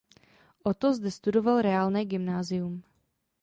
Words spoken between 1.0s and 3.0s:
studoval reálné gymnázium.